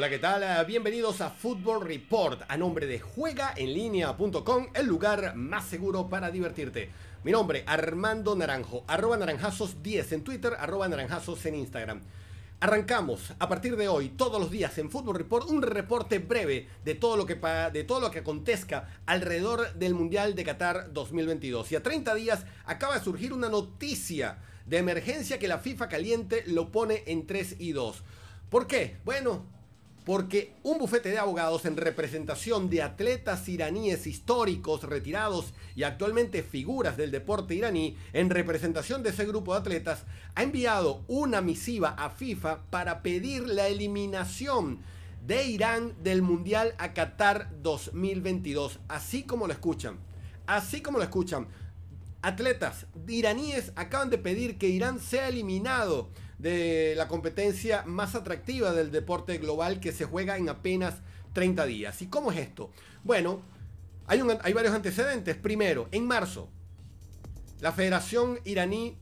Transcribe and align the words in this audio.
Hola, 0.00 0.08
¿qué 0.08 0.18
tal? 0.18 0.64
Bienvenidos 0.64 1.20
a 1.20 1.28
Football 1.28 1.82
Report 1.86 2.44
a 2.48 2.56
nombre 2.56 2.86
de 2.86 3.00
juegaenlinea.com, 3.00 4.68
el 4.72 4.86
lugar 4.86 5.36
más 5.36 5.66
seguro 5.66 6.08
para 6.08 6.30
divertirte. 6.30 6.88
Mi 7.22 7.32
nombre, 7.32 7.64
Armando 7.66 8.34
Naranjo, 8.34 8.82
arroba 8.86 9.18
naranjazos10 9.18 10.12
en 10.12 10.24
Twitter, 10.24 10.54
arroba 10.58 10.88
naranjazos 10.88 11.44
en 11.44 11.56
Instagram. 11.56 12.00
Arrancamos 12.60 13.34
a 13.38 13.46
partir 13.46 13.76
de 13.76 13.88
hoy, 13.88 14.08
todos 14.08 14.40
los 14.40 14.50
días 14.50 14.78
en 14.78 14.90
Football 14.90 15.16
Report, 15.16 15.50
un 15.50 15.60
reporte 15.60 16.18
breve 16.18 16.66
de 16.82 16.94
todo 16.94 17.18
lo 17.18 17.26
que, 17.26 17.34
de 17.70 17.84
todo 17.84 18.00
lo 18.00 18.10
que 18.10 18.20
acontezca 18.20 18.88
alrededor 19.04 19.74
del 19.74 19.92
Mundial 19.92 20.34
de 20.34 20.44
Qatar 20.44 20.94
2022. 20.94 21.72
Y 21.72 21.76
a 21.76 21.82
30 21.82 22.14
días 22.14 22.46
acaba 22.64 22.94
de 22.94 23.04
surgir 23.04 23.34
una 23.34 23.50
noticia 23.50 24.38
de 24.64 24.78
emergencia 24.78 25.38
que 25.38 25.46
la 25.46 25.58
FIFA 25.58 25.90
caliente 25.90 26.42
lo 26.46 26.72
pone 26.72 27.02
en 27.06 27.26
3 27.26 27.56
y 27.58 27.72
2. 27.72 28.02
¿Por 28.48 28.66
qué? 28.66 28.96
Bueno, 29.04 29.59
porque 30.04 30.54
un 30.62 30.78
bufete 30.78 31.10
de 31.10 31.18
abogados 31.18 31.64
en 31.66 31.76
representación 31.76 32.70
de 32.70 32.82
atletas 32.82 33.48
iraníes 33.48 34.06
históricos, 34.06 34.84
retirados 34.84 35.52
y 35.76 35.82
actualmente 35.82 36.42
figuras 36.42 36.96
del 36.96 37.10
deporte 37.10 37.54
iraní, 37.54 37.96
en 38.12 38.30
representación 38.30 39.02
de 39.02 39.10
ese 39.10 39.26
grupo 39.26 39.52
de 39.52 39.60
atletas, 39.60 40.04
ha 40.34 40.42
enviado 40.42 41.04
una 41.06 41.40
misiva 41.40 41.90
a 41.90 42.10
FIFA 42.10 42.62
para 42.70 43.02
pedir 43.02 43.46
la 43.46 43.68
eliminación 43.68 44.80
de 45.26 45.44
Irán 45.44 45.94
del 46.02 46.22
Mundial 46.22 46.74
a 46.78 46.94
Qatar 46.94 47.50
2022, 47.62 48.80
así 48.88 49.22
como 49.24 49.46
lo 49.46 49.52
escuchan. 49.52 49.98
Así 50.46 50.80
como 50.80 50.98
lo 50.98 51.04
escuchan. 51.04 51.46
Atletas 52.22 52.86
iraníes 53.06 53.72
acaban 53.76 54.10
de 54.10 54.18
pedir 54.18 54.58
que 54.58 54.68
Irán 54.68 54.98
sea 54.98 55.28
eliminado 55.28 56.08
de 56.40 56.94
la 56.96 57.06
competencia 57.08 57.82
más 57.86 58.14
atractiva 58.14 58.72
del 58.72 58.90
deporte 58.90 59.36
global 59.38 59.78
que 59.80 59.92
se 59.92 60.04
juega 60.06 60.36
en 60.38 60.48
apenas 60.48 60.94
30 61.34 61.66
días. 61.66 62.00
¿Y 62.02 62.06
cómo 62.06 62.32
es 62.32 62.38
esto? 62.38 62.70
Bueno, 63.04 63.42
hay, 64.06 64.22
un- 64.22 64.38
hay 64.42 64.52
varios 64.52 64.74
antecedentes. 64.74 65.36
Primero, 65.36 65.88
en 65.92 66.06
marzo, 66.06 66.48
la 67.60 67.72
Federación 67.72 68.38
iraní 68.44 68.96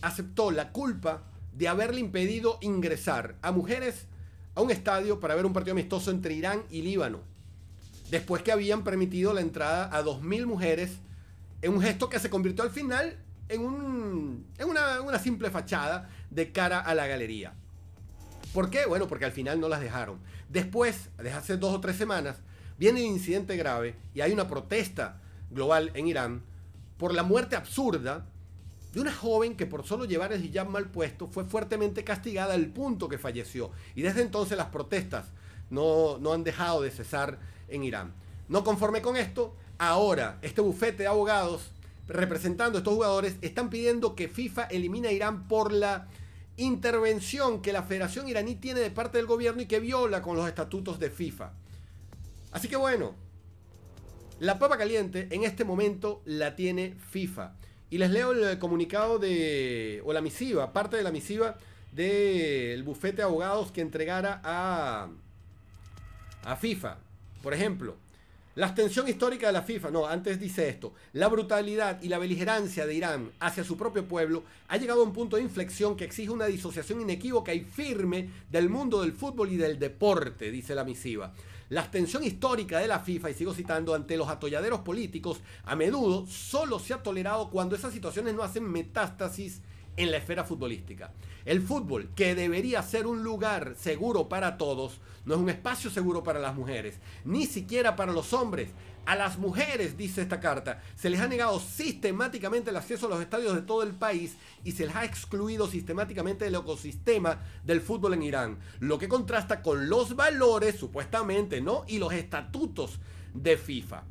aceptó 0.00 0.50
la 0.50 0.72
culpa 0.72 1.22
de 1.52 1.68
haberle 1.68 2.00
impedido 2.00 2.58
ingresar 2.62 3.36
a 3.42 3.52
mujeres 3.52 4.06
a 4.54 4.60
un 4.62 4.70
estadio 4.70 5.20
para 5.20 5.34
ver 5.34 5.46
un 5.46 5.52
partido 5.52 5.72
amistoso 5.72 6.10
entre 6.10 6.34
Irán 6.34 6.62
y 6.70 6.82
Líbano. 6.82 7.20
Después 8.10 8.42
que 8.42 8.52
habían 8.52 8.84
permitido 8.84 9.32
la 9.32 9.40
entrada 9.40 9.88
a 9.96 10.02
2.000 10.02 10.46
mujeres 10.46 10.90
en 11.62 11.72
un 11.74 11.80
gesto 11.80 12.08
que 12.08 12.18
se 12.18 12.28
convirtió 12.28 12.64
al 12.64 12.70
final 12.70 13.16
en, 13.52 13.60
un- 13.62 14.46
en 14.58 14.68
una, 14.68 15.00
una 15.00 15.18
simple 15.18 15.50
fachada 15.50 16.08
de 16.30 16.52
cara 16.52 16.80
a 16.80 16.94
la 16.94 17.06
galería. 17.06 17.52
¿Por 18.52 18.70
qué? 18.70 18.86
Bueno, 18.86 19.06
porque 19.08 19.24
al 19.24 19.32
final 19.32 19.60
no 19.60 19.68
las 19.68 19.80
dejaron. 19.80 20.18
Después, 20.48 21.08
desde 21.16 21.32
hace 21.32 21.56
dos 21.56 21.74
o 21.74 21.80
tres 21.80 21.96
semanas, 21.96 22.36
viene 22.78 23.00
un 23.00 23.12
incidente 23.14 23.56
grave 23.56 23.96
y 24.14 24.20
hay 24.20 24.32
una 24.32 24.48
protesta 24.48 25.20
global 25.50 25.90
en 25.94 26.06
Irán 26.06 26.42
por 26.98 27.14
la 27.14 27.22
muerte 27.22 27.56
absurda 27.56 28.26
de 28.92 29.00
una 29.00 29.12
joven 29.12 29.56
que 29.56 29.64
por 29.66 29.86
solo 29.86 30.04
llevar 30.04 30.32
el 30.32 30.44
hijab 30.44 30.68
mal 30.68 30.90
puesto 30.90 31.26
fue 31.26 31.44
fuertemente 31.44 32.04
castigada 32.04 32.52
al 32.54 32.66
punto 32.66 33.08
que 33.08 33.16
falleció. 33.18 33.70
Y 33.94 34.02
desde 34.02 34.20
entonces 34.22 34.58
las 34.58 34.66
protestas 34.68 35.26
no, 35.70 36.18
no 36.18 36.32
han 36.34 36.44
dejado 36.44 36.82
de 36.82 36.90
cesar 36.90 37.38
en 37.68 37.84
Irán. 37.84 38.12
No 38.48 38.64
conforme 38.64 39.00
con 39.00 39.16
esto, 39.16 39.56
ahora 39.78 40.38
este 40.42 40.60
bufete 40.60 41.04
de 41.04 41.08
abogados 41.08 41.70
representando 42.08 42.78
a 42.78 42.80
estos 42.80 42.94
jugadores 42.94 43.36
están 43.42 43.70
pidiendo 43.70 44.14
que 44.14 44.28
FIFA 44.28 44.64
elimine 44.64 45.08
a 45.08 45.12
Irán 45.12 45.48
por 45.48 45.72
la 45.72 46.08
intervención 46.56 47.62
que 47.62 47.72
la 47.72 47.82
Federación 47.82 48.28
iraní 48.28 48.56
tiene 48.56 48.80
de 48.80 48.90
parte 48.90 49.18
del 49.18 49.26
gobierno 49.26 49.62
y 49.62 49.66
que 49.66 49.80
viola 49.80 50.22
con 50.22 50.36
los 50.36 50.46
estatutos 50.46 50.98
de 50.98 51.10
FIFA. 51.10 51.52
Así 52.52 52.68
que 52.68 52.76
bueno, 52.76 53.14
la 54.40 54.58
papa 54.58 54.76
caliente 54.76 55.28
en 55.30 55.44
este 55.44 55.64
momento 55.64 56.22
la 56.24 56.56
tiene 56.56 56.96
FIFA. 57.10 57.54
Y 57.90 57.98
les 57.98 58.10
leo 58.10 58.32
el 58.32 58.58
comunicado 58.58 59.18
de, 59.18 60.02
o 60.04 60.12
la 60.12 60.20
misiva, 60.20 60.72
parte 60.72 60.96
de 60.96 61.02
la 61.02 61.10
misiva 61.10 61.58
del 61.92 62.82
bufete 62.84 63.18
de 63.18 63.22
abogados 63.22 63.70
que 63.70 63.82
entregara 63.82 64.40
a, 64.42 65.08
a 66.44 66.56
FIFA. 66.56 66.98
Por 67.42 67.54
ejemplo, 67.54 67.96
la 68.54 68.66
abstención 68.66 69.08
histórica 69.08 69.46
de 69.46 69.54
la 69.54 69.62
FIFA, 69.62 69.90
no, 69.90 70.06
antes 70.06 70.38
dice 70.38 70.68
esto, 70.68 70.92
la 71.14 71.28
brutalidad 71.28 72.02
y 72.02 72.08
la 72.08 72.18
beligerancia 72.18 72.86
de 72.86 72.94
Irán 72.94 73.30
hacia 73.40 73.64
su 73.64 73.78
propio 73.78 74.06
pueblo 74.06 74.42
ha 74.68 74.76
llegado 74.76 75.00
a 75.00 75.04
un 75.04 75.14
punto 75.14 75.36
de 75.36 75.42
inflexión 75.42 75.96
que 75.96 76.04
exige 76.04 76.28
una 76.28 76.44
disociación 76.44 77.00
inequívoca 77.00 77.54
y 77.54 77.60
firme 77.60 78.28
del 78.50 78.68
mundo 78.68 79.00
del 79.00 79.12
fútbol 79.12 79.52
y 79.52 79.56
del 79.56 79.78
deporte, 79.78 80.50
dice 80.50 80.74
la 80.74 80.84
misiva. 80.84 81.32
La 81.70 81.80
abstención 81.80 82.24
histórica 82.24 82.78
de 82.78 82.88
la 82.88 83.00
FIFA, 83.00 83.30
y 83.30 83.34
sigo 83.34 83.54
citando, 83.54 83.94
ante 83.94 84.18
los 84.18 84.28
atolladeros 84.28 84.80
políticos, 84.80 85.40
a 85.64 85.74
menudo 85.74 86.26
solo 86.26 86.78
se 86.78 86.92
ha 86.92 87.02
tolerado 87.02 87.48
cuando 87.48 87.74
esas 87.74 87.94
situaciones 87.94 88.34
no 88.34 88.42
hacen 88.42 88.70
metástasis 88.70 89.62
en 89.96 90.10
la 90.10 90.18
esfera 90.18 90.44
futbolística. 90.44 91.12
El 91.44 91.60
fútbol, 91.60 92.10
que 92.14 92.34
debería 92.34 92.82
ser 92.82 93.06
un 93.06 93.22
lugar 93.22 93.74
seguro 93.76 94.28
para 94.28 94.56
todos, 94.56 95.00
no 95.24 95.34
es 95.34 95.40
un 95.40 95.50
espacio 95.50 95.90
seguro 95.90 96.22
para 96.22 96.40
las 96.40 96.54
mujeres, 96.54 96.98
ni 97.24 97.46
siquiera 97.46 97.96
para 97.96 98.12
los 98.12 98.32
hombres. 98.32 98.70
A 99.04 99.16
las 99.16 99.36
mujeres, 99.36 99.96
dice 99.96 100.22
esta 100.22 100.38
carta, 100.38 100.80
se 100.94 101.10
les 101.10 101.20
ha 101.20 101.26
negado 101.26 101.58
sistemáticamente 101.58 102.70
el 102.70 102.76
acceso 102.76 103.06
a 103.06 103.10
los 103.10 103.20
estadios 103.20 103.54
de 103.54 103.62
todo 103.62 103.82
el 103.82 103.94
país 103.94 104.36
y 104.62 104.72
se 104.72 104.86
les 104.86 104.94
ha 104.94 105.04
excluido 105.04 105.66
sistemáticamente 105.66 106.44
del 106.44 106.54
ecosistema 106.54 107.40
del 107.64 107.80
fútbol 107.80 108.14
en 108.14 108.22
Irán, 108.22 108.58
lo 108.78 108.98
que 108.98 109.08
contrasta 109.08 109.60
con 109.60 109.88
los 109.88 110.14
valores, 110.14 110.76
supuestamente, 110.76 111.60
¿no? 111.60 111.84
Y 111.88 111.98
los 111.98 112.12
estatutos 112.12 113.00
de 113.34 113.56
FIFA. 113.56 114.04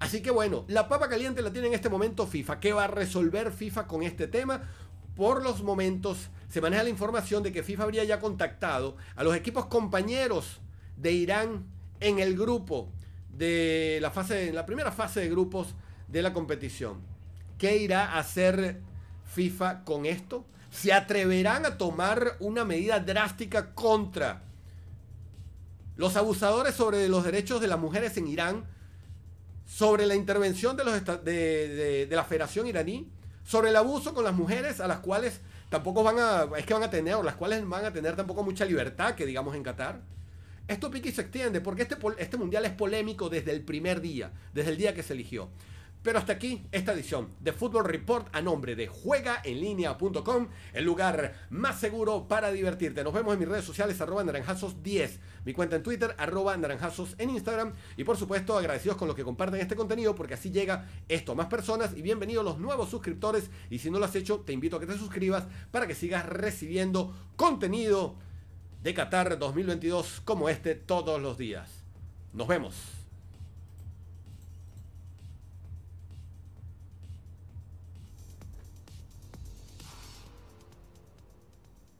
Así 0.00 0.20
que 0.22 0.30
bueno, 0.30 0.64
la 0.68 0.88
papa 0.88 1.08
caliente 1.08 1.40
la 1.40 1.52
tiene 1.52 1.68
en 1.68 1.74
este 1.74 1.88
momento 1.88 2.26
FIFA. 2.26 2.60
¿Qué 2.60 2.72
va 2.72 2.84
a 2.84 2.88
resolver 2.88 3.52
FIFA 3.52 3.86
con 3.86 4.02
este 4.02 4.26
tema? 4.26 4.62
Por 5.16 5.42
los 5.42 5.62
momentos 5.62 6.28
se 6.48 6.60
maneja 6.60 6.82
la 6.82 6.88
información 6.88 7.42
de 7.42 7.52
que 7.52 7.62
FIFA 7.62 7.84
habría 7.84 8.04
ya 8.04 8.20
contactado 8.20 8.96
a 9.16 9.24
los 9.24 9.36
equipos 9.36 9.66
compañeros 9.66 10.60
de 10.96 11.12
Irán 11.12 11.66
en 12.00 12.18
el 12.18 12.36
grupo 12.36 12.90
de 13.28 13.98
la 14.00 14.10
fase, 14.10 14.48
en 14.48 14.54
la 14.54 14.66
primera 14.66 14.92
fase 14.92 15.20
de 15.20 15.28
grupos 15.28 15.74
de 16.08 16.22
la 16.22 16.32
competición. 16.32 17.00
¿Qué 17.58 17.76
irá 17.78 18.12
a 18.12 18.18
hacer 18.18 18.80
FIFA 19.34 19.84
con 19.84 20.06
esto? 20.06 20.44
¿Se 20.70 20.92
atreverán 20.92 21.66
a 21.66 21.78
tomar 21.78 22.36
una 22.40 22.64
medida 22.64 22.98
drástica 23.00 23.74
contra 23.74 24.42
los 25.96 26.16
abusadores 26.16 26.74
sobre 26.74 27.08
los 27.08 27.24
derechos 27.24 27.60
de 27.60 27.68
las 27.68 27.78
mujeres 27.78 28.16
en 28.16 28.26
Irán? 28.26 28.74
sobre 29.66 30.06
la 30.06 30.14
intervención 30.14 30.76
de, 30.76 32.08
la 32.10 32.24
Federación 32.24 32.66
iraní, 32.66 33.10
sobre 33.44 33.70
el 33.70 33.76
abuso 33.76 34.14
con 34.14 34.24
las 34.24 34.34
mujeres 34.34 34.80
a 34.80 34.88
las 34.88 34.98
cuales 34.98 35.40
tampoco 35.68 36.02
van 36.02 36.16
a, 36.18 36.48
es 36.56 36.66
que 36.66 36.74
van 36.74 36.82
a 36.82 36.90
tener, 36.90 37.14
o 37.14 37.22
las 37.22 37.36
cuales 37.36 37.66
van 37.68 37.84
a 37.84 37.92
tener 37.92 38.16
tampoco 38.16 38.42
mucha 38.42 38.64
libertad, 38.64 39.14
que 39.14 39.26
digamos 39.26 39.54
en 39.54 39.62
Qatar. 39.62 40.00
Esto 40.66 40.90
pique 40.90 41.10
y 41.10 41.12
se 41.12 41.20
extiende, 41.20 41.60
porque 41.60 41.82
este, 41.82 41.96
este 42.18 42.36
mundial 42.36 42.64
es 42.64 42.72
polémico 42.72 43.28
desde 43.28 43.52
el 43.52 43.62
primer 43.62 44.00
día, 44.00 44.32
desde 44.54 44.70
el 44.70 44.78
día 44.78 44.94
que 44.94 45.02
se 45.02 45.12
eligió. 45.12 45.50
Pero 46.04 46.18
hasta 46.18 46.34
aquí 46.34 46.66
esta 46.70 46.92
edición 46.92 47.30
de 47.40 47.54
Football 47.54 47.86
Report 47.86 48.28
a 48.32 48.42
nombre 48.42 48.76
de 48.76 48.88
juegaenlinea.com, 48.88 50.48
el 50.74 50.84
lugar 50.84 51.46
más 51.48 51.80
seguro 51.80 52.28
para 52.28 52.52
divertirte. 52.52 53.02
Nos 53.02 53.14
vemos 53.14 53.32
en 53.32 53.40
mis 53.40 53.48
redes 53.48 53.64
sociales, 53.64 53.98
arroba 54.02 54.22
naranjazos10, 54.22 55.18
mi 55.46 55.54
cuenta 55.54 55.76
en 55.76 55.82
Twitter, 55.82 56.14
arroba 56.18 56.54
naranjazos 56.58 57.14
en 57.16 57.30
Instagram. 57.30 57.72
Y 57.96 58.04
por 58.04 58.18
supuesto, 58.18 58.58
agradecidos 58.58 58.98
con 58.98 59.08
los 59.08 59.16
que 59.16 59.24
comparten 59.24 59.62
este 59.62 59.76
contenido, 59.76 60.14
porque 60.14 60.34
así 60.34 60.50
llega 60.50 60.86
esto 61.08 61.32
a 61.32 61.36
más 61.36 61.46
personas. 61.46 61.96
Y 61.96 62.02
bienvenidos 62.02 62.44
los 62.44 62.58
nuevos 62.58 62.90
suscriptores. 62.90 63.48
Y 63.70 63.78
si 63.78 63.90
no 63.90 63.98
lo 63.98 64.04
has 64.04 64.14
hecho, 64.14 64.40
te 64.40 64.52
invito 64.52 64.76
a 64.76 64.80
que 64.80 64.86
te 64.86 64.98
suscribas 64.98 65.44
para 65.70 65.86
que 65.86 65.94
sigas 65.94 66.26
recibiendo 66.26 67.16
contenido 67.36 68.16
de 68.82 68.92
Qatar 68.92 69.38
2022 69.38 70.20
como 70.26 70.50
este 70.50 70.74
todos 70.74 71.22
los 71.22 71.38
días. 71.38 71.82
Nos 72.34 72.46
vemos. 72.46 73.03